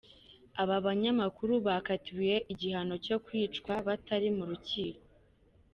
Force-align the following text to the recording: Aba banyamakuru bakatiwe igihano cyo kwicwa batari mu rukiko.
Aba 0.61 0.75
banyamakuru 0.85 1.53
bakatiwe 1.67 2.33
igihano 2.53 2.95
cyo 3.05 3.17
kwicwa 3.25 3.73
batari 3.87 4.29
mu 4.37 4.43
rukiko. 4.49 5.03